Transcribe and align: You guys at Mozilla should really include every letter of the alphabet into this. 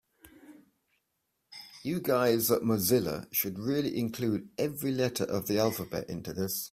You 1.83 1.99
guys 2.01 2.49
at 2.49 2.63
Mozilla 2.63 3.31
should 3.31 3.59
really 3.59 3.95
include 3.99 4.49
every 4.57 4.91
letter 4.93 5.25
of 5.25 5.45
the 5.45 5.59
alphabet 5.59 6.09
into 6.09 6.33
this. 6.33 6.59